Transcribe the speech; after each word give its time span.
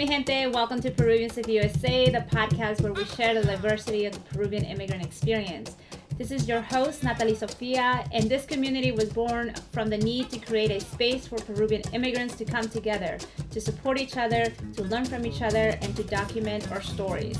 mi 0.00 0.06
gente. 0.06 0.46
Welcome 0.46 0.80
to 0.80 0.90
Peruvians 0.90 1.36
of 1.36 1.46
USA, 1.46 2.08
the 2.08 2.24
podcast 2.34 2.80
where 2.80 2.94
we 2.94 3.04
share 3.04 3.34
the 3.34 3.46
diversity 3.46 4.06
of 4.06 4.14
the 4.14 4.20
Peruvian 4.34 4.64
immigrant 4.64 5.04
experience. 5.04 5.76
This 6.16 6.30
is 6.30 6.48
your 6.48 6.62
host, 6.62 7.02
Nathalie 7.02 7.34
Sofia, 7.34 8.02
and 8.10 8.26
this 8.26 8.46
community 8.46 8.92
was 8.92 9.10
born 9.10 9.52
from 9.72 9.90
the 9.90 9.98
need 9.98 10.30
to 10.30 10.38
create 10.38 10.70
a 10.70 10.80
space 10.80 11.26
for 11.26 11.36
Peruvian 11.36 11.82
immigrants 11.92 12.34
to 12.36 12.46
come 12.46 12.66
together, 12.66 13.18
to 13.50 13.60
support 13.60 14.00
each 14.00 14.16
other, 14.16 14.46
to 14.74 14.84
learn 14.84 15.04
from 15.04 15.26
each 15.26 15.42
other, 15.42 15.76
and 15.82 15.94
to 15.94 16.02
document 16.04 16.72
our 16.72 16.80
stories. 16.80 17.38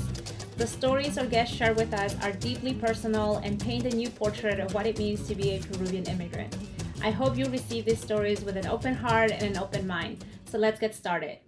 The 0.57 0.67
stories 0.67 1.17
our 1.17 1.25
guests 1.25 1.55
share 1.55 1.73
with 1.73 1.91
us 1.95 2.15
are 2.21 2.31
deeply 2.31 2.75
personal 2.75 3.37
and 3.37 3.59
paint 3.59 3.87
a 3.87 3.95
new 3.95 4.11
portrait 4.11 4.59
of 4.59 4.75
what 4.75 4.85
it 4.85 4.99
means 4.99 5.27
to 5.27 5.33
be 5.33 5.55
a 5.55 5.61
Peruvian 5.61 6.05
immigrant. 6.05 6.55
I 7.01 7.09
hope 7.09 7.39
you 7.39 7.47
receive 7.47 7.85
these 7.85 7.99
stories 7.99 8.43
with 8.43 8.55
an 8.55 8.67
open 8.67 8.93
heart 8.93 9.31
and 9.31 9.41
an 9.41 9.57
open 9.57 9.87
mind. 9.87 10.23
So 10.45 10.59
let's 10.59 10.79
get 10.79 10.93
started. 10.93 11.39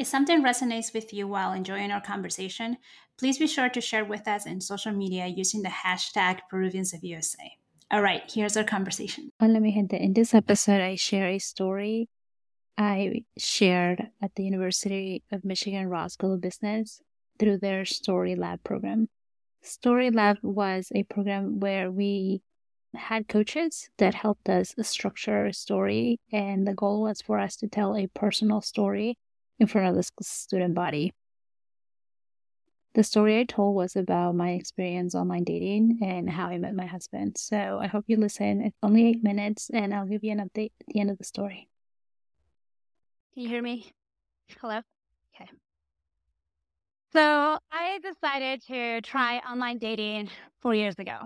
If 0.00 0.06
something 0.06 0.42
resonates 0.42 0.94
with 0.94 1.12
you 1.12 1.28
while 1.28 1.52
enjoying 1.52 1.90
our 1.90 2.00
conversation, 2.00 2.78
please 3.18 3.36
be 3.36 3.46
sure 3.46 3.68
to 3.68 3.82
share 3.82 4.02
with 4.02 4.26
us 4.26 4.46
in 4.46 4.62
social 4.62 4.92
media 4.92 5.26
using 5.26 5.60
the 5.60 5.68
hashtag 5.68 6.38
Peruvians 6.48 6.94
of 6.94 7.04
USA. 7.04 7.52
All 7.90 8.00
right, 8.00 8.22
here's 8.26 8.56
our 8.56 8.64
conversation. 8.64 9.30
Hola, 9.38 9.60
mi 9.60 9.74
gente. 9.74 9.98
In 10.02 10.14
this 10.14 10.32
episode, 10.32 10.80
I 10.80 10.94
share 10.94 11.26
a 11.26 11.38
story 11.38 12.08
I 12.78 13.24
shared 13.36 14.08
at 14.22 14.34
the 14.36 14.44
University 14.44 15.22
of 15.30 15.44
Michigan 15.44 15.86
Ross 15.86 16.14
School 16.14 16.32
of 16.32 16.40
Business 16.40 17.02
through 17.38 17.58
their 17.58 17.84
Story 17.84 18.36
Lab 18.36 18.64
program. 18.64 19.10
Story 19.60 20.10
Lab 20.10 20.38
was 20.42 20.90
a 20.94 21.02
program 21.02 21.60
where 21.60 21.90
we 21.90 22.40
had 22.94 23.28
coaches 23.28 23.90
that 23.98 24.14
helped 24.14 24.48
us 24.48 24.74
structure 24.80 25.44
a 25.44 25.52
story, 25.52 26.20
and 26.32 26.66
the 26.66 26.72
goal 26.72 27.02
was 27.02 27.20
for 27.20 27.38
us 27.38 27.54
to 27.56 27.68
tell 27.68 27.94
a 27.94 28.06
personal 28.06 28.62
story 28.62 29.18
in 29.60 29.66
front 29.66 29.88
of 29.88 29.94
the 29.94 30.24
student 30.24 30.74
body. 30.74 31.12
The 32.94 33.04
story 33.04 33.38
I 33.38 33.44
told 33.44 33.76
was 33.76 33.94
about 33.94 34.34
my 34.34 34.50
experience 34.50 35.14
online 35.14 35.44
dating 35.44 36.00
and 36.02 36.28
how 36.28 36.46
I 36.46 36.58
met 36.58 36.74
my 36.74 36.86
husband. 36.86 37.36
So 37.38 37.78
I 37.80 37.86
hope 37.86 38.04
you 38.08 38.16
listen. 38.16 38.62
It's 38.62 38.76
only 38.82 39.06
eight 39.06 39.22
minutes, 39.22 39.70
and 39.72 39.94
I'll 39.94 40.06
give 40.06 40.24
you 40.24 40.32
an 40.32 40.38
update 40.38 40.72
at 40.80 40.86
the 40.88 40.98
end 40.98 41.10
of 41.10 41.18
the 41.18 41.24
story. 41.24 41.68
Can 43.34 43.44
you 43.44 43.48
hear 43.48 43.62
me? 43.62 43.92
Hello? 44.60 44.80
Okay. 45.36 45.48
So 47.12 47.58
I 47.70 48.00
decided 48.02 48.62
to 48.66 49.02
try 49.02 49.38
online 49.38 49.78
dating 49.78 50.30
four 50.60 50.74
years 50.74 50.96
ago. 50.98 51.18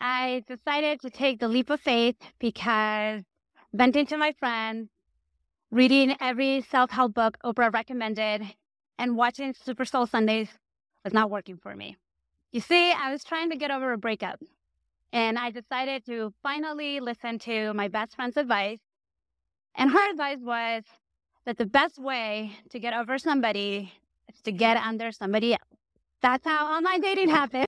I 0.00 0.44
decided 0.46 1.00
to 1.00 1.10
take 1.10 1.40
the 1.40 1.48
leap 1.48 1.70
of 1.70 1.80
faith 1.80 2.16
because 2.38 3.22
venting 3.72 4.06
to 4.06 4.16
my 4.16 4.34
friends 4.38 4.88
reading 5.72 6.14
every 6.20 6.60
self 6.60 6.90
help 6.90 7.14
book 7.14 7.38
Oprah 7.42 7.72
recommended, 7.72 8.42
and 8.98 9.16
watching 9.16 9.54
Super 9.54 9.86
Soul 9.86 10.06
Sundays 10.06 10.48
was 11.02 11.14
not 11.14 11.30
working 11.30 11.56
for 11.56 11.74
me. 11.74 11.96
You 12.52 12.60
see, 12.60 12.92
I 12.92 13.10
was 13.10 13.24
trying 13.24 13.48
to 13.50 13.56
get 13.56 13.70
over 13.70 13.92
a 13.92 13.98
breakup, 13.98 14.38
and 15.12 15.38
I 15.38 15.50
decided 15.50 16.04
to 16.06 16.34
finally 16.42 17.00
listen 17.00 17.38
to 17.40 17.72
my 17.72 17.88
best 17.88 18.14
friend's 18.14 18.36
advice. 18.36 18.80
And 19.74 19.90
her 19.90 20.10
advice 20.10 20.40
was 20.42 20.82
that 21.46 21.56
the 21.56 21.64
best 21.64 21.98
way 21.98 22.52
to 22.68 22.78
get 22.78 22.92
over 22.92 23.18
somebody 23.18 23.90
is 24.28 24.42
to 24.42 24.52
get 24.52 24.76
under 24.76 25.10
somebody 25.10 25.54
else. 25.54 25.80
That's 26.20 26.46
how 26.46 26.66
online 26.66 27.00
dating 27.00 27.30
happened. 27.30 27.66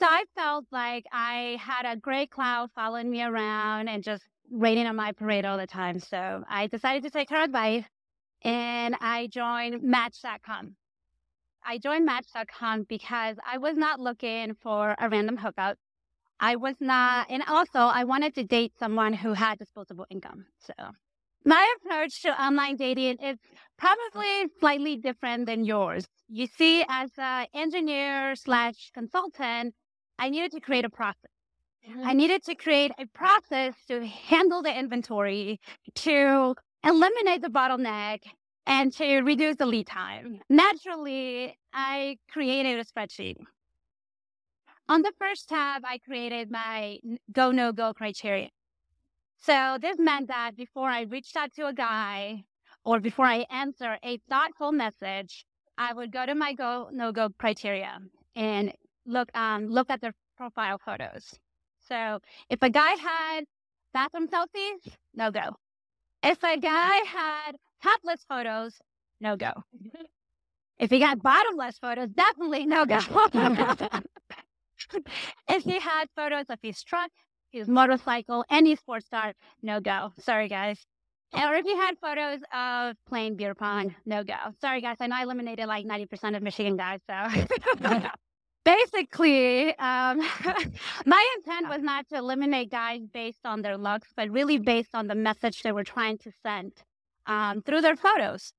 So 0.00 0.04
I 0.04 0.24
felt 0.34 0.66
like 0.72 1.06
I 1.12 1.58
had 1.60 1.86
a 1.86 1.96
gray 1.96 2.26
cloud 2.26 2.70
following 2.74 3.08
me 3.08 3.22
around 3.22 3.88
and 3.88 4.02
just 4.02 4.24
raining 4.50 4.86
on 4.86 4.96
my 4.96 5.12
parade 5.12 5.44
all 5.44 5.58
the 5.58 5.66
time. 5.66 6.00
So 6.00 6.44
I 6.48 6.66
decided 6.66 7.02
to 7.04 7.10
take 7.10 7.30
her 7.30 7.42
advice 7.42 7.84
and 8.42 8.94
I 9.00 9.28
joined 9.28 9.82
Match.com. 9.82 10.76
I 11.64 11.78
joined 11.78 12.06
Match.com 12.06 12.86
because 12.88 13.36
I 13.44 13.58
was 13.58 13.76
not 13.76 13.98
looking 13.98 14.54
for 14.62 14.94
a 14.98 15.08
random 15.08 15.36
hookup. 15.36 15.78
I 16.38 16.56
was 16.56 16.76
not, 16.80 17.30
and 17.30 17.42
also 17.48 17.78
I 17.78 18.04
wanted 18.04 18.34
to 18.34 18.44
date 18.44 18.72
someone 18.78 19.14
who 19.14 19.32
had 19.32 19.58
disposable 19.58 20.06
income. 20.10 20.46
So 20.58 20.74
my 21.44 21.74
approach 21.84 22.22
to 22.22 22.40
online 22.40 22.76
dating 22.76 23.18
is 23.22 23.38
probably 23.78 24.46
slightly 24.60 24.96
different 24.96 25.46
than 25.46 25.64
yours. 25.64 26.06
You 26.28 26.46
see, 26.46 26.84
as 26.88 27.10
an 27.16 27.46
engineer 27.54 28.36
slash 28.36 28.90
consultant, 28.92 29.74
I 30.18 30.28
needed 30.28 30.52
to 30.52 30.60
create 30.60 30.84
a 30.84 30.90
process. 30.90 31.35
I 32.04 32.12
needed 32.14 32.42
to 32.44 32.54
create 32.54 32.92
a 32.98 33.06
process 33.06 33.74
to 33.88 34.04
handle 34.04 34.62
the 34.62 34.76
inventory, 34.76 35.60
to 35.94 36.54
eliminate 36.84 37.42
the 37.42 37.48
bottleneck, 37.48 38.22
and 38.66 38.92
to 38.94 39.20
reduce 39.20 39.56
the 39.56 39.66
lead 39.66 39.86
time. 39.86 40.40
Naturally, 40.48 41.56
I 41.72 42.18
created 42.28 42.80
a 42.80 42.84
spreadsheet. 42.84 43.36
On 44.88 45.02
the 45.02 45.12
first 45.18 45.48
tab, 45.48 45.82
I 45.84 45.98
created 45.98 46.50
my 46.50 46.98
go, 47.32 47.50
no 47.52 47.72
go 47.72 47.92
criteria. 47.92 48.50
So 49.38 49.78
this 49.80 49.96
meant 49.98 50.28
that 50.28 50.56
before 50.56 50.88
I 50.88 51.02
reached 51.02 51.36
out 51.36 51.52
to 51.54 51.66
a 51.66 51.72
guy 51.72 52.44
or 52.84 52.98
before 53.00 53.26
I 53.26 53.46
answer 53.50 53.98
a 54.02 54.18
thoughtful 54.28 54.72
message, 54.72 55.44
I 55.78 55.92
would 55.92 56.10
go 56.12 56.26
to 56.26 56.34
my 56.34 56.54
go, 56.54 56.88
no 56.92 57.12
go 57.12 57.28
criteria 57.38 57.98
and 58.34 58.72
look, 59.06 59.28
um, 59.36 59.66
look 59.66 59.90
at 59.90 60.00
their 60.00 60.14
profile 60.36 60.78
photos. 60.84 61.38
So 61.88 62.20
if 62.48 62.62
a 62.62 62.70
guy 62.70 62.94
had 62.96 63.44
bathroom 63.92 64.28
selfies, 64.28 64.92
no 65.14 65.30
go. 65.30 65.56
If 66.22 66.42
a 66.42 66.58
guy 66.58 66.96
had 67.06 67.52
topless 67.82 68.24
photos, 68.28 68.74
no 69.20 69.36
go. 69.36 69.52
If 70.78 70.90
he 70.90 70.98
got 70.98 71.22
bottomless 71.22 71.78
photos, 71.78 72.08
definitely 72.10 72.66
no 72.66 72.84
go. 72.84 72.98
if 75.48 75.64
he 75.64 75.80
had 75.80 76.06
photos 76.14 76.46
of 76.48 76.58
his 76.62 76.82
truck, 76.82 77.10
his 77.50 77.68
motorcycle, 77.68 78.44
any 78.50 78.76
sports 78.76 79.08
car, 79.08 79.32
no 79.62 79.80
go. 79.80 80.12
Sorry, 80.18 80.48
guys. 80.48 80.84
Or 81.32 81.54
if 81.54 81.64
he 81.64 81.74
had 81.74 81.96
photos 81.98 82.40
of 82.54 82.96
playing 83.08 83.36
beer 83.36 83.54
pong, 83.54 83.94
no 84.04 84.22
go. 84.22 84.34
Sorry, 84.60 84.80
guys. 84.80 84.96
I 85.00 85.06
know 85.06 85.16
I 85.16 85.22
eliminated 85.22 85.66
like 85.66 85.86
90% 85.86 86.36
of 86.36 86.42
Michigan 86.42 86.76
guys, 86.76 87.00
so. 87.08 87.28
basically, 88.66 89.68
um, 89.78 90.18
my 91.06 91.36
intent 91.36 91.68
was 91.68 91.80
not 91.82 92.06
to 92.08 92.16
eliminate 92.16 92.70
guys 92.70 93.00
based 93.14 93.46
on 93.46 93.62
their 93.62 93.78
looks, 93.78 94.08
but 94.14 94.30
really 94.30 94.58
based 94.58 94.94
on 94.94 95.06
the 95.06 95.14
message 95.14 95.62
they 95.62 95.72
were 95.72 95.84
trying 95.84 96.18
to 96.18 96.32
send 96.42 96.72
um, 97.26 97.62
through 97.62 97.80
their 97.80 97.96
photos. 97.96 98.52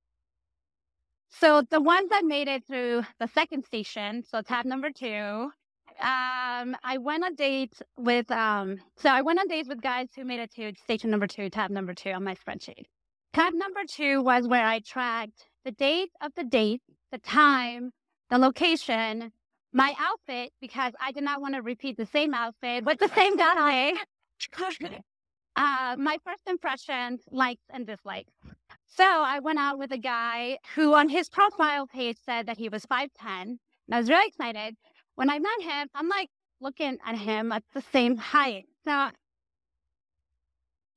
So 1.29 1.62
the 1.69 1.81
ones 1.81 2.09
that 2.09 2.23
made 2.23 2.47
it 2.47 2.66
through 2.66 3.03
the 3.19 3.28
second 3.28 3.66
station, 3.66 4.23
so 4.23 4.41
tab 4.41 4.66
number 4.66 4.90
two, 4.90 5.51
um, 6.00 6.75
I 6.84 6.97
went 7.00 7.25
on 7.25 7.35
dates 7.35 7.81
with, 7.97 8.31
um, 8.31 8.78
so 8.95 9.09
I 9.09 9.22
went 9.22 9.39
on 9.39 9.47
dates 9.47 9.68
with 9.68 9.81
guys 9.81 10.07
who 10.16 10.24
made 10.24 10.39
it 10.39 10.53
to 10.56 10.72
station 10.84 11.09
number 11.09 11.28
two, 11.28 11.50
tab 11.50 11.69
number 11.69 11.94
two 11.94 12.12
on 12.12 12.24
my 12.24 12.35
spreadsheet. 12.35 12.85
Tab 13.34 13.53
number 13.53 13.81
two 13.88 14.22
was 14.22 14.47
where 14.47 14.66
I 14.66 14.79
tracked 14.79 15.50
the 15.66 15.72
date 15.72 16.12
of 16.22 16.31
the 16.35 16.45
date, 16.45 16.81
the 17.12 17.18
time, 17.18 17.91
the 18.29 18.38
location, 18.38 19.31
my 19.74 19.94
outfit 20.00 20.52
because 20.62 20.94
I 21.02 21.12
did 21.12 21.24
not 21.24 21.42
want 21.42 21.56
to 21.56 21.62
repeat 21.62 21.98
the 21.98 22.06
same 22.06 22.34
outfit 22.34 22.86
with 22.86 23.00
the 23.00 23.10
same 23.10 23.38
guy. 23.38 23.94
uh, 25.56 25.96
my 25.98 26.18
first 26.26 26.44
impressions, 26.48 27.22
likes 27.32 27.64
and 27.72 27.86
dislikes. 27.86 28.34
So 28.86 29.04
I 29.04 29.40
went 29.40 29.60
out 29.60 29.78
with 29.78 29.92
a 29.92 29.98
guy 29.98 30.58
who 30.76 30.94
on 30.94 31.10
his 31.10 31.30
profile 31.30 31.88
page 31.88 32.18
said 32.26 32.48
that 32.48 32.58
he 32.58 32.70
was 32.70 32.86
5'10. 32.86 33.10
And 33.26 33.60
I 33.92 34.00
was 34.00 34.10
really 34.10 34.28
excited. 34.28 34.76
When 35.16 35.30
I 35.30 35.40
met 35.40 35.62
him, 35.62 35.88
I'm 35.94 36.10
like 36.10 36.30
looking 36.62 36.98
at 37.06 37.18
him 37.18 37.52
at 37.52 37.64
the 37.74 37.84
same 37.94 38.18
height. 38.18 38.66
So, 38.86 39.10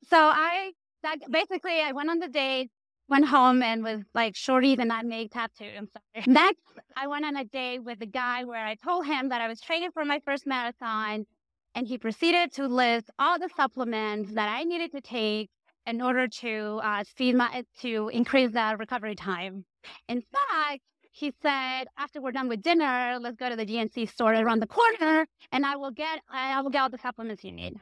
so 0.09 0.17
I 0.17 0.73
that, 1.03 1.19
basically 1.31 1.81
I 1.81 1.93
went 1.93 2.11
on 2.11 2.19
the 2.19 2.29
date 2.29 2.71
went 3.10 3.26
home 3.26 3.62
and 3.62 3.82
was 3.82 4.01
like, 4.15 4.36
Shorty 4.36 4.77
did 4.77 4.86
not 4.86 5.04
make 5.04 5.33
tattoo. 5.33 5.68
I'm 5.77 5.89
sorry. 5.89 6.24
Next, 6.27 6.62
I 6.97 7.09
went 7.09 7.24
on 7.24 7.36
a 7.36 7.45
date 7.45 7.80
with 7.80 8.01
a 8.01 8.07
guy 8.07 8.45
where 8.45 8.65
I 8.65 8.77
told 8.77 9.04
him 9.04 9.28
that 9.30 9.41
I 9.41 9.48
was 9.48 9.60
training 9.60 9.91
for 9.92 10.04
my 10.04 10.21
first 10.24 10.47
marathon. 10.47 11.27
And 11.74 11.86
he 11.86 11.98
proceeded 11.98 12.53
to 12.54 12.66
list 12.66 13.10
all 13.18 13.39
the 13.39 13.48
supplements 13.57 14.33
that 14.34 14.48
I 14.48 14.65
needed 14.65 14.92
to 14.92 15.01
take 15.01 15.51
in 15.86 16.01
order 16.01 16.27
to 16.27 16.80
uh, 16.83 17.04
speed 17.04 17.36
my, 17.36 17.65
to 17.80 18.10
increase 18.12 18.53
the 18.53 18.77
recovery 18.78 19.15
time. 19.15 19.65
In 20.09 20.21
fact, 20.21 20.83
he 21.13 21.33
said, 21.42 21.84
after 21.98 22.21
we're 22.21 22.33
done 22.33 22.48
with 22.48 22.63
dinner, 22.63 23.18
let's 23.21 23.36
go 23.36 23.48
to 23.48 23.56
the 23.56 23.66
GNC 23.66 24.09
store 24.10 24.34
around 24.34 24.60
the 24.60 24.66
corner 24.66 25.27
and 25.53 25.66
I 25.66 25.77
will 25.77 25.91
get, 25.91 26.21
I 26.30 26.60
will 26.60 26.71
get 26.71 26.83
all 26.83 26.91
the 26.91 26.98
supplements 26.98 27.45
you 27.45 27.53
need. 27.53 27.77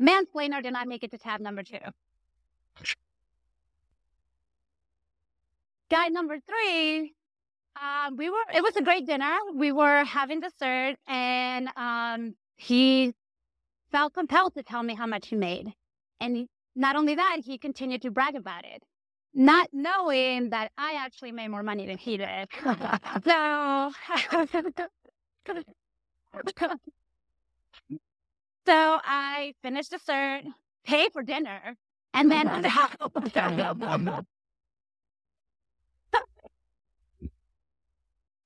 Mansplainer 0.00 0.62
did 0.62 0.72
not 0.72 0.88
make 0.88 1.04
it 1.04 1.10
to 1.10 1.18
tab 1.18 1.40
number 1.40 1.62
two. 1.62 1.78
Guy 5.90 6.08
number 6.08 6.38
three, 6.48 7.14
um, 7.80 8.16
we 8.16 8.30
were, 8.30 8.44
it 8.54 8.62
was 8.62 8.76
a 8.76 8.82
great 8.82 9.06
dinner. 9.06 9.36
We 9.54 9.72
were 9.72 10.04
having 10.04 10.40
dessert 10.40 10.96
and, 11.06 11.68
um, 11.76 12.34
he 12.56 13.14
felt 13.92 14.14
compelled 14.14 14.54
to 14.54 14.62
tell 14.62 14.82
me 14.82 14.94
how 14.94 15.06
much 15.06 15.28
he 15.28 15.36
made. 15.36 15.72
And 16.20 16.48
not 16.76 16.96
only 16.96 17.16
that, 17.16 17.38
he 17.44 17.58
continued 17.58 18.02
to 18.02 18.10
brag 18.10 18.36
about 18.36 18.64
it. 18.64 18.82
not 19.34 19.68
knowing 19.72 20.50
that 20.50 20.72
I 20.76 20.94
actually 20.94 21.32
made 21.32 21.48
more 21.48 21.62
money 21.62 21.86
than 21.86 21.98
he 21.98 22.16
did. 22.16 22.48
so, 23.24 23.92
so 28.66 29.00
I 29.04 29.54
finished 29.62 29.90
dessert, 29.90 30.42
paid 30.84 31.12
for 31.12 31.22
dinner, 31.22 31.76
and 32.14 32.30
then 32.30 32.46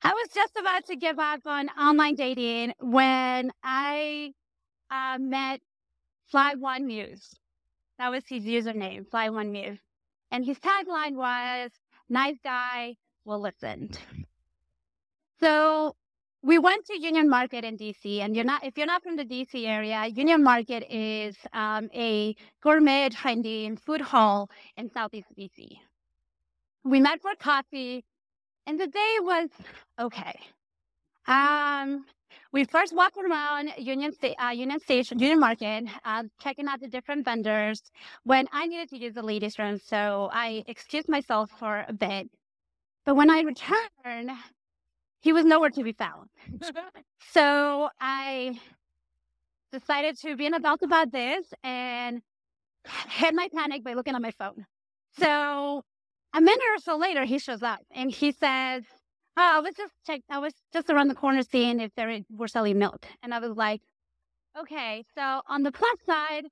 I 0.06 0.12
was 0.12 0.28
just 0.34 0.54
about 0.58 0.84
to 0.88 0.96
give 0.96 1.18
up 1.18 1.40
on 1.46 1.70
online 1.80 2.14
dating 2.14 2.74
when 2.78 3.50
I 3.62 4.34
uh, 4.90 5.16
met 5.18 5.62
Fly 6.26 6.56
One 6.58 6.86
Muse. 6.86 7.34
That 7.98 8.10
was 8.10 8.22
his 8.28 8.44
username, 8.44 9.08
Fly 9.08 9.30
One 9.30 9.50
Muse. 9.50 9.78
And 10.30 10.44
his 10.44 10.58
tagline 10.58 11.14
was, 11.14 11.70
nice 12.10 12.36
guy 12.44 12.96
will 13.24 13.40
listen. 13.40 13.92
So 15.40 15.96
we 16.42 16.58
went 16.58 16.84
to 16.86 17.00
Union 17.00 17.30
Market 17.30 17.64
in 17.64 17.78
DC, 17.78 18.20
and 18.20 18.36
you're 18.36 18.44
not 18.44 18.62
if 18.62 18.76
you're 18.76 18.86
not 18.86 19.02
from 19.02 19.16
the 19.16 19.24
DC 19.24 19.66
area, 19.66 20.04
Union 20.06 20.44
Market 20.44 20.84
is 20.90 21.34
um, 21.54 21.88
a 21.94 22.36
gourmet, 22.62 23.08
trendy 23.08 23.78
food 23.80 24.02
hall 24.02 24.50
in 24.76 24.90
Southeast 24.90 25.28
DC. 25.38 25.78
We 26.84 27.00
met 27.00 27.22
for 27.22 27.30
coffee 27.38 28.04
and 28.66 28.78
the 28.80 28.86
day 28.86 29.16
was 29.20 29.48
okay. 30.00 30.34
Um, 31.26 32.04
we 32.52 32.64
first 32.64 32.94
walked 32.94 33.16
around 33.16 33.72
Union, 33.78 34.12
uh, 34.22 34.50
Union 34.50 34.78
Station, 34.80 35.18
Union 35.18 35.40
Market, 35.40 35.84
uh, 36.04 36.24
checking 36.40 36.68
out 36.68 36.80
the 36.80 36.88
different 36.88 37.24
vendors. 37.24 37.82
When 38.24 38.46
I 38.52 38.66
needed 38.66 38.90
to 38.90 38.98
use 38.98 39.14
the 39.14 39.22
ladies' 39.22 39.58
room, 39.58 39.78
so 39.78 40.30
I 40.32 40.64
excused 40.66 41.08
myself 41.08 41.50
for 41.58 41.84
a 41.88 41.92
bit. 41.92 42.30
But 43.04 43.16
when 43.16 43.30
I 43.30 43.40
returned, 43.40 44.30
he 45.20 45.32
was 45.32 45.44
nowhere 45.44 45.70
to 45.70 45.82
be 45.82 45.92
found. 45.92 46.28
so 47.32 47.88
I 48.00 48.58
decided 49.72 50.18
to 50.20 50.36
be 50.36 50.46
an 50.46 50.54
adult 50.54 50.82
about 50.82 51.10
this 51.10 51.52
and 51.62 52.22
hid 53.08 53.34
my 53.34 53.48
panic 53.54 53.82
by 53.82 53.94
looking 53.94 54.14
at 54.14 54.22
my 54.22 54.30
phone. 54.30 54.66
So 55.18 55.82
a 56.34 56.40
minute 56.40 56.64
or 56.76 56.78
so 56.78 56.96
later, 56.96 57.24
he 57.24 57.38
shows 57.38 57.62
up 57.62 57.80
and 57.94 58.10
he 58.10 58.32
says, 58.32 58.84
"Oh, 59.36 59.52
I 59.56 59.60
was 59.60 59.74
just 59.74 59.92
check. 60.06 60.20
I 60.28 60.38
was 60.38 60.52
just 60.72 60.90
around 60.90 61.08
the 61.08 61.14
corner 61.14 61.42
seeing 61.42 61.80
if 61.80 61.94
they 61.94 62.24
were 62.30 62.48
selling 62.48 62.78
milk." 62.78 63.06
And 63.22 63.32
I 63.32 63.38
was 63.38 63.56
like, 63.56 63.80
"Okay." 64.58 65.04
So 65.14 65.42
on 65.48 65.62
the 65.62 65.72
plus 65.72 65.98
side, 66.06 66.46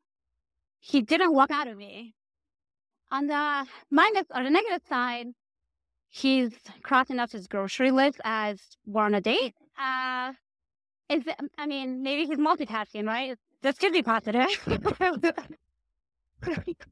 he 0.81 1.03
didn't 1.03 1.35
walk 1.35 1.51
out 1.51 1.69
of 1.69 1.77
me. 1.77 2.15
On 3.11 3.27
the 3.27 3.67
minus 3.91 4.27
or 4.35 4.43
the 4.43 4.51
negative 4.51 4.87
side, 4.89 5.27
he's 6.09 6.53
crossing 6.83 7.19
off 7.19 7.33
his 7.33 7.47
grocery 7.47 7.91
list 7.91 8.21
as 8.25 8.61
we're 8.87 9.03
on 9.03 9.15
a 9.15 9.21
date. 9.21 9.55
Uh, 9.79 10.33
is 11.09 11.27
it, 11.27 11.37
I 11.59 11.67
mean, 11.67 12.03
maybe 12.03 12.27
he's 12.27 12.39
multitasking, 12.39 13.07
right? 13.07 13.37
This 13.63 13.79
could 13.79 13.93
be 13.93 14.03
positive. 14.03 14.49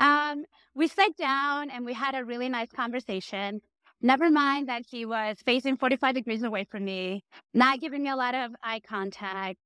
Um, 0.00 0.46
we 0.74 0.86
sat 0.88 1.16
down 1.16 1.70
and 1.70 1.84
we 1.84 1.92
had 1.94 2.14
a 2.14 2.24
really 2.24 2.48
nice 2.48 2.70
conversation. 2.70 3.60
Never 4.02 4.30
mind 4.30 4.68
that 4.68 4.84
he 4.88 5.04
was 5.04 5.36
facing 5.44 5.76
45 5.76 6.14
degrees 6.14 6.42
away 6.42 6.64
from 6.64 6.84
me, 6.84 7.24
not 7.52 7.80
giving 7.80 8.02
me 8.02 8.08
a 8.10 8.16
lot 8.16 8.34
of 8.34 8.52
eye 8.62 8.80
contact. 8.80 9.58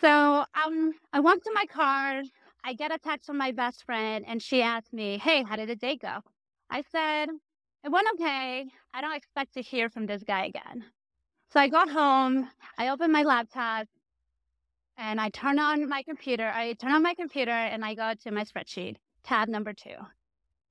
So 0.00 0.44
um, 0.64 0.92
I 1.12 1.20
went 1.20 1.44
to 1.44 1.52
my 1.52 1.66
car. 1.66 2.22
I 2.64 2.74
get 2.74 2.94
a 2.94 2.98
text 2.98 3.26
from 3.26 3.38
my 3.38 3.52
best 3.52 3.84
friend, 3.84 4.24
and 4.26 4.42
she 4.42 4.62
asked 4.62 4.92
me, 4.92 5.18
Hey, 5.18 5.42
how 5.42 5.56
did 5.56 5.68
the 5.68 5.76
day 5.76 5.96
go? 5.96 6.18
I 6.70 6.82
said, 6.92 7.28
It 7.84 7.90
went 7.90 8.08
okay. 8.14 8.66
I 8.92 9.00
don't 9.00 9.16
expect 9.16 9.54
to 9.54 9.62
hear 9.62 9.90
from 9.90 10.06
this 10.06 10.22
guy 10.22 10.46
again. 10.46 10.84
So 11.52 11.60
I 11.60 11.68
got 11.68 11.90
home, 11.90 12.48
I 12.78 12.88
opened 12.88 13.12
my 13.12 13.22
laptop, 13.22 13.86
and 14.96 15.20
I 15.20 15.28
turn 15.30 15.58
on 15.58 15.88
my 15.88 16.02
computer. 16.02 16.50
I 16.54 16.74
turn 16.74 16.92
on 16.92 17.02
my 17.02 17.14
computer 17.14 17.50
and 17.50 17.84
I 17.84 17.94
go 17.94 18.12
to 18.22 18.30
my 18.30 18.44
spreadsheet 18.44 18.96
tab 19.24 19.48
number 19.48 19.72
two. 19.72 19.96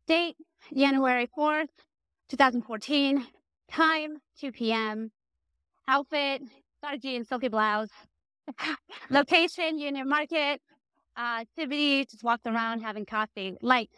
Date, 0.08 0.36
January 0.76 1.28
4th, 1.38 1.70
2014. 2.30 3.26
Time, 3.72 4.18
2 4.40 4.52
p.m. 4.52 5.12
Outfit, 5.88 6.42
dark 6.82 7.02
jeans, 7.02 7.28
silky 7.28 7.48
blouse. 7.48 7.90
Location, 9.10 9.80
Union 9.80 10.08
Market. 10.08 10.62
Uh, 11.16 11.42
activity, 11.42 12.06
just 12.06 12.24
walked 12.24 12.48
around 12.48 12.82
having 12.82 13.06
coffee. 13.06 13.56
Like, 13.62 13.90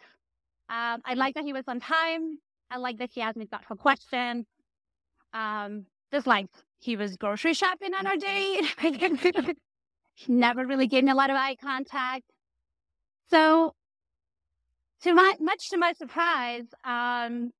um, 0.68 1.00
I 1.04 1.14
like 1.14 1.34
that 1.34 1.44
he 1.44 1.52
was 1.52 1.64
on 1.66 1.80
time. 1.80 2.38
I 2.70 2.78
like 2.78 2.98
that 2.98 3.10
he 3.12 3.20
asked 3.20 3.36
me 3.36 3.46
thoughtful 3.46 3.76
questions. 3.76 4.46
Um, 5.32 5.86
just 6.12 6.26
like 6.26 6.46
he 6.78 6.96
was 6.96 7.16
grocery 7.16 7.54
shopping 7.54 7.94
on 7.94 8.06
our 8.06 8.16
date. 8.16 8.64
he 10.14 10.32
never 10.32 10.66
really 10.66 10.86
gave 10.86 11.04
me 11.04 11.10
a 11.10 11.14
lot 11.14 11.30
of 11.30 11.36
eye 11.36 11.56
contact. 11.56 12.24
So 13.30 13.74
to 15.02 15.14
my 15.14 15.34
much 15.40 15.70
to 15.70 15.76
my 15.76 15.92
surprise, 15.92 16.64
um, 16.84 17.52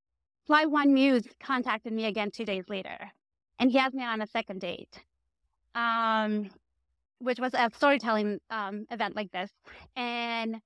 Fly 0.46 0.64
One 0.66 0.94
Muse 0.94 1.24
contacted 1.42 1.92
me 1.92 2.06
again 2.06 2.30
two 2.30 2.44
days 2.44 2.64
later, 2.68 3.10
and 3.58 3.70
he 3.70 3.78
asked 3.78 3.94
me 3.94 4.04
on 4.04 4.22
a 4.22 4.26
second 4.26 4.60
date, 4.60 5.00
um, 5.74 6.50
which 7.18 7.38
was 7.38 7.54
a 7.54 7.70
storytelling 7.74 8.40
um, 8.50 8.86
event 8.90 9.16
like 9.16 9.32
this. 9.32 9.50
And 9.96 10.56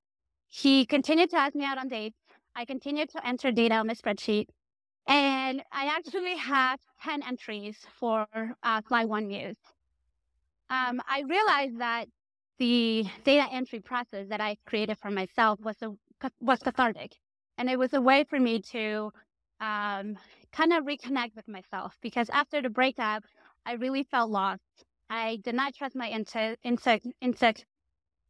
he 0.48 0.86
continued 0.86 1.30
to 1.30 1.36
ask 1.36 1.54
me 1.54 1.64
out 1.64 1.78
on 1.78 1.88
dates. 1.88 2.18
I 2.54 2.64
continued 2.64 3.10
to 3.10 3.26
enter 3.26 3.52
data 3.52 3.76
on 3.76 3.86
my 3.86 3.94
spreadsheet, 3.94 4.48
and 5.06 5.62
I 5.72 5.86
actually 5.86 6.36
had 6.36 6.76
ten 7.02 7.22
entries 7.22 7.78
for 7.98 8.26
uh, 8.62 8.80
Fly 8.82 9.04
One 9.04 9.28
Muse. 9.28 9.56
Um, 10.68 11.00
I 11.08 11.22
realized 11.28 11.78
that 11.80 12.06
the 12.58 13.06
data 13.24 13.46
entry 13.50 13.80
process 13.80 14.28
that 14.28 14.40
I 14.40 14.56
created 14.66 14.98
for 14.98 15.10
myself 15.10 15.58
was 15.60 15.76
a 15.82 15.92
was 16.40 16.60
cathartic. 16.60 17.16
And 17.58 17.68
it 17.68 17.78
was 17.78 17.92
a 17.92 18.00
way 18.00 18.24
for 18.24 18.38
me 18.38 18.60
to 18.72 19.12
um, 19.60 20.16
kind 20.52 20.72
of 20.72 20.84
reconnect 20.84 21.36
with 21.36 21.46
myself 21.48 21.96
because 22.00 22.30
after 22.30 22.62
the 22.62 22.70
breakup, 22.70 23.24
I 23.66 23.72
really 23.74 24.04
felt 24.04 24.30
lost. 24.30 24.62
I 25.10 25.38
did 25.44 25.54
not 25.54 25.74
trust 25.74 25.96
my 25.96 26.08
insect, 26.08 26.58
insect, 26.64 27.06
insect, 27.20 27.66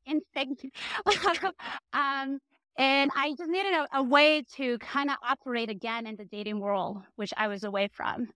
instinct. 0.06 0.66
um, 1.92 2.38
and 2.78 3.10
I 3.14 3.34
just 3.36 3.50
needed 3.50 3.74
a, 3.74 3.98
a 3.98 4.02
way 4.02 4.42
to 4.56 4.78
kind 4.78 5.10
of 5.10 5.16
operate 5.22 5.70
again 5.70 6.06
in 6.06 6.16
the 6.16 6.24
dating 6.24 6.60
world, 6.60 7.02
which 7.16 7.32
I 7.36 7.48
was 7.48 7.64
away 7.64 7.88
from. 7.92 8.28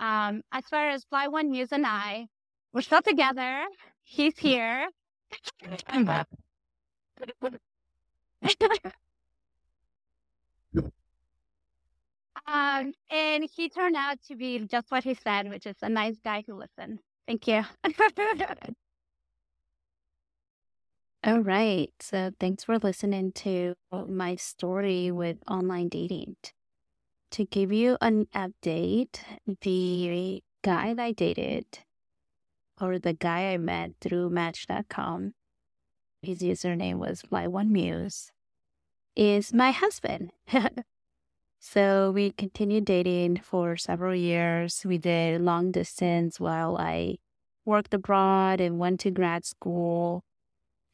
Um, 0.00 0.42
as 0.52 0.64
far 0.70 0.88
as 0.88 1.04
Fly 1.04 1.28
One 1.28 1.50
Muse 1.50 1.72
and 1.72 1.86
I, 1.86 2.26
we're 2.72 2.82
still 2.82 3.02
together. 3.02 3.64
He's 4.02 4.38
here. 4.38 4.88
um, 12.46 12.92
and 13.10 13.48
he 13.54 13.68
turned 13.68 13.96
out 13.96 14.18
to 14.28 14.36
be 14.36 14.60
just 14.60 14.90
what 14.90 15.04
he 15.04 15.14
said, 15.14 15.48
which 15.48 15.66
is 15.66 15.76
a 15.82 15.88
nice 15.88 16.16
guy 16.22 16.44
who 16.46 16.54
listens. 16.54 17.00
Thank 17.26 17.46
you. 17.48 17.62
All 21.24 21.40
right. 21.40 21.90
So 22.00 22.30
thanks 22.38 22.62
for 22.64 22.78
listening 22.78 23.32
to 23.32 23.74
my 24.06 24.36
story 24.36 25.10
with 25.10 25.38
online 25.50 25.88
dating. 25.88 26.36
To 27.32 27.44
give 27.44 27.72
you 27.72 27.98
an 28.00 28.28
update, 28.34 29.18
the 29.62 30.44
guy 30.62 30.94
I 30.96 31.10
dated 31.12 31.80
or 32.80 33.00
the 33.00 33.12
guy 33.12 33.52
I 33.52 33.56
met 33.56 33.92
through 34.00 34.30
Match.com 34.30 35.34
his 36.26 36.40
username 36.40 36.96
was 36.96 37.22
Fly 37.22 37.46
One 37.46 37.72
Muse, 37.72 38.32
is 39.16 39.52
my 39.52 39.70
husband. 39.70 40.30
so 41.58 42.12
we 42.12 42.30
continued 42.30 42.84
dating 42.84 43.38
for 43.38 43.76
several 43.76 44.14
years. 44.14 44.82
We 44.84 44.98
did 44.98 45.40
long 45.40 45.72
distance 45.72 46.38
while 46.38 46.76
I 46.76 47.16
worked 47.64 47.94
abroad 47.94 48.60
and 48.60 48.78
went 48.78 49.00
to 49.00 49.10
grad 49.10 49.44
school. 49.44 50.22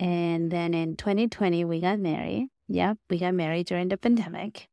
And 0.01 0.51
then 0.51 0.73
in 0.75 0.97
2020, 0.97 1.65
we 1.65 1.81
got 1.81 1.99
married. 1.99 2.49
Yep, 2.69 2.99
we 3.11 3.19
got 3.19 3.35
married 3.35 3.67
during 3.67 3.89
the 3.89 3.99
pandemic. 3.99 4.69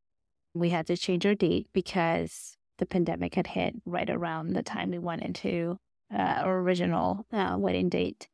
We 0.54 0.70
had 0.70 0.88
to 0.88 0.98
change 0.98 1.26
our 1.26 1.36
date 1.36 1.68
because 1.74 2.56
the 2.78 2.86
pandemic 2.86 3.36
had 3.36 3.48
hit 3.48 3.76
right 3.86 4.10
around 4.10 4.54
the 4.54 4.64
time 4.64 4.92
we 4.92 5.00
went 5.00 5.22
into 5.22 5.78
uh, 6.14 6.42
our 6.44 6.60
original 6.60 7.26
uh, 7.32 7.56
wedding 7.60 7.90
date. 7.90 8.28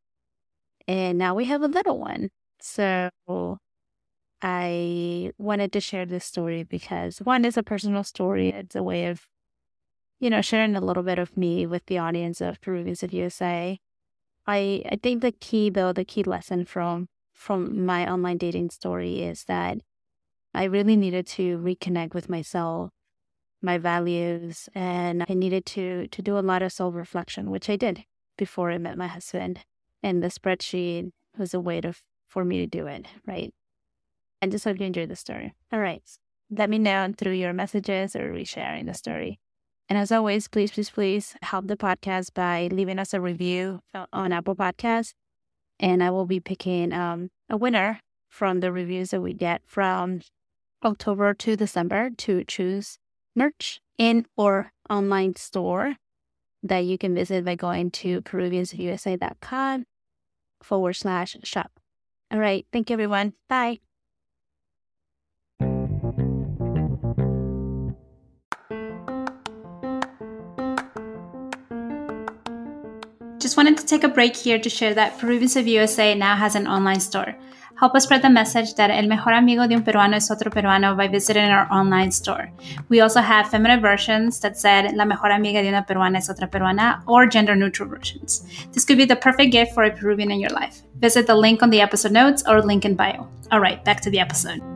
And 0.88 1.18
now 1.18 1.34
we 1.34 1.46
have 1.46 1.64
a 1.64 1.68
little 1.68 2.00
one. 2.00 2.30
So 2.62 3.10
I 4.48 5.32
wanted 5.40 5.74
to 5.74 5.82
share 5.82 6.06
this 6.06 6.24
story 6.24 6.62
because 6.62 7.18
one 7.18 7.46
is 7.46 7.58
a 7.58 7.64
personal 7.64 8.04
story. 8.04 8.50
It's 8.50 8.76
a 8.76 8.84
way 8.84 9.08
of, 9.08 9.28
you 10.20 10.30
know, 10.30 10.42
sharing 10.42 10.76
a 10.76 10.82
little 10.82 11.02
bit 11.02 11.18
of 11.18 11.36
me 11.36 11.66
with 11.66 11.84
the 11.88 11.98
audience 11.98 12.42
of 12.42 12.62
Peruvians 12.62 13.02
of 13.02 13.12
USA. 13.12 13.80
I, 14.46 14.84
I 14.92 14.98
think 15.02 15.24
the 15.24 15.32
key 15.32 15.72
though, 15.72 15.94
the 15.94 16.06
key 16.06 16.24
lesson 16.24 16.66
from 16.66 17.08
from 17.34 17.86
my 17.88 18.08
online 18.10 18.38
dating 18.38 18.70
story 18.70 19.24
is 19.24 19.46
that 19.46 19.80
I 20.54 20.66
really 20.66 20.96
needed 20.96 21.26
to 21.30 21.58
reconnect 21.58 22.14
with 22.14 22.30
myself, 22.30 22.92
my 23.64 23.80
values, 23.80 24.70
and 24.76 25.26
I 25.28 25.34
needed 25.34 25.66
to 25.68 26.08
to 26.08 26.22
do 26.22 26.38
a 26.38 26.46
lot 26.46 26.62
of 26.62 26.72
self 26.72 26.94
reflection, 26.94 27.50
which 27.50 27.68
I 27.68 27.78
did 27.78 28.06
before 28.38 28.72
I 28.72 28.78
met 28.78 28.96
my 28.98 29.08
husband. 29.08 29.62
And 30.04 30.22
the 30.22 30.28
spreadsheet 30.28 31.12
was 31.36 31.56
a 31.56 31.60
way 31.60 31.82
to 31.82 31.94
for 32.28 32.46
me 32.46 32.60
to 32.60 32.68
do 32.68 32.86
it, 32.86 33.08
right? 33.26 33.52
And 34.42 34.52
just 34.52 34.66
hope 34.66 34.80
you 34.80 34.86
enjoy 34.86 35.06
the 35.06 35.16
story. 35.16 35.54
All 35.72 35.80
right. 35.80 36.04
Let 36.50 36.70
me 36.70 36.78
know 36.78 37.12
through 37.18 37.34
your 37.34 37.54
messages 37.54 38.16
or 38.16 38.32
resharing 38.32 38.86
the 38.86 38.94
story. 38.94 39.40
And 39.90 39.98
as 39.98 40.12
always, 40.12 40.48
please, 40.48 40.72
please, 40.72 40.90
please 40.90 41.36
help 41.42 41.68
the 41.68 41.78
podcast 41.78 42.34
by 42.34 42.70
leaving 42.72 43.00
us 43.00 43.14
a 43.14 43.22
review 43.22 43.82
on 44.12 44.32
Apple 44.32 44.56
Podcasts. 44.56 45.14
And 45.80 46.04
I 46.04 46.10
will 46.10 46.26
be 46.26 46.40
picking 46.40 46.94
um, 46.94 47.30
a 47.50 47.58
winner 47.58 48.00
from 48.30 48.60
the 48.60 48.72
reviews 48.72 49.12
that 49.12 49.22
we 49.22 49.34
get 49.34 49.62
from 49.66 50.22
October 50.84 51.34
to 51.34 51.56
December 51.56 52.10
to 52.18 52.44
choose 52.46 52.98
merch 53.36 53.80
in 53.98 54.26
or 54.36 54.72
online 54.90 55.36
store 55.36 55.96
that 56.64 56.80
you 56.80 56.98
can 56.98 57.14
visit 57.14 57.46
by 57.46 57.56
going 57.56 57.92
to 57.92 58.22
peruviansusa.com 58.22 59.86
forward 60.64 60.94
slash 60.94 61.38
shop. 61.44 61.72
All 62.32 62.40
right. 62.40 62.66
Thank 62.72 62.90
you, 62.90 62.96
everyone. 62.96 63.34
Bye. 63.48 63.85
Just 73.46 73.58
wanted 73.58 73.78
to 73.78 73.86
take 73.86 74.04
a 74.04 74.08
break 74.08 74.36
here 74.36 74.58
to 74.58 74.70
share 74.72 74.96
that 74.96 75.20
Peruvians 75.20 75.56
of 75.56 75.68
USA 75.68 76.16
now 76.16 76.36
has 76.36 76.56
an 76.56 76.66
online 76.66 77.00
store. 77.00 77.36
Help 77.80 77.94
us 77.94 78.06
spread 78.06 78.24
the 78.24 78.30
message 78.32 78.74
that 78.74 78.90
el 78.90 79.08
mejor 79.08 79.34
amigo 79.34 79.68
de 79.68 79.76
un 79.76 79.84
peruano 79.84 80.16
es 80.16 80.32
otro 80.32 80.50
peruano 80.50 80.98
by 80.98 81.08
visiting 81.08 81.52
our 81.52 81.72
online 81.72 82.10
store. 82.10 82.50
We 82.90 83.02
also 83.02 83.22
have 83.22 83.52
feminine 83.52 83.82
versions 83.82 84.40
that 84.40 84.58
said 84.58 84.96
la 84.96 85.06
mejor 85.06 85.30
amiga 85.30 85.62
de 85.62 85.68
una 85.68 85.86
peruana 85.88 86.18
es 86.18 86.28
otra 86.28 86.50
peruana 86.50 87.04
or 87.06 87.28
gender 87.28 87.56
neutral 87.56 87.88
versions. 87.88 88.48
This 88.72 88.84
could 88.84 88.98
be 88.98 89.06
the 89.06 89.16
perfect 89.16 89.52
gift 89.52 89.76
for 89.76 89.84
a 89.84 89.92
Peruvian 89.92 90.32
in 90.32 90.40
your 90.40 90.50
life. 90.50 90.82
Visit 90.96 91.28
the 91.28 91.36
link 91.36 91.62
on 91.62 91.70
the 91.70 91.82
episode 91.82 92.14
notes 92.14 92.42
or 92.48 92.64
link 92.64 92.84
in 92.84 92.96
bio. 92.96 93.28
All 93.52 93.60
right, 93.60 93.86
back 93.86 94.02
to 94.02 94.10
the 94.10 94.22
episode. 94.22 94.75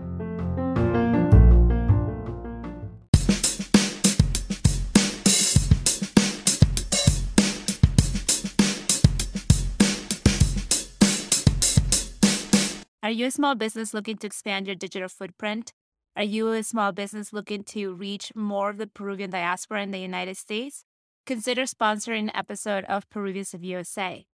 Are 13.09 13.21
you 13.21 13.25
a 13.25 13.31
small 13.31 13.55
business 13.55 13.91
looking 13.91 14.17
to 14.17 14.27
expand 14.27 14.67
your 14.67 14.75
digital 14.75 15.09
footprint? 15.09 15.73
Are 16.15 16.21
you 16.21 16.51
a 16.51 16.61
small 16.61 16.91
business 16.91 17.33
looking 17.33 17.63
to 17.63 17.91
reach 17.91 18.31
more 18.35 18.69
of 18.69 18.77
the 18.77 18.85
Peruvian 18.85 19.31
diaspora 19.31 19.81
in 19.81 19.89
the 19.89 19.97
United 19.97 20.37
States? 20.37 20.83
Consider 21.25 21.63
sponsoring 21.63 22.19
an 22.19 22.35
episode 22.35 22.85
of 22.85 23.09
Peruvians 23.09 23.55
of 23.55 23.63
USA. 23.63 24.27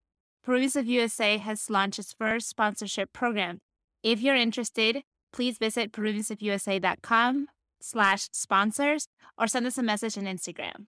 Peruvians 0.43 0.75
of 0.75 0.87
USA 0.87 1.37
has 1.37 1.69
launched 1.69 1.99
its 1.99 2.11
first 2.19 2.49
sponsorship 2.49 3.13
program. 3.13 3.61
If 4.03 4.19
you're 4.19 4.35
interested, 4.35 5.03
please 5.31 5.57
visit 5.57 5.93
peruviansofusa.com 5.93 7.47
slash 7.79 8.27
sponsors 8.33 9.07
or 9.37 9.47
send 9.47 9.67
us 9.67 9.77
a 9.77 9.83
message 9.83 10.17
on 10.17 10.25
Instagram. 10.25 10.87